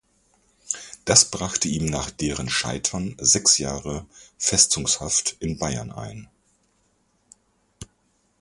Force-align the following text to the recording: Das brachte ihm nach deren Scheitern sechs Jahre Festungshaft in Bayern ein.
Das 1.05 1.29
brachte 1.29 1.67
ihm 1.67 1.85
nach 1.85 2.09
deren 2.09 2.49
Scheitern 2.49 3.13
sechs 3.19 3.59
Jahre 3.59 4.07
Festungshaft 4.39 5.35
in 5.39 5.59
Bayern 5.59 5.91
ein. 5.91 6.27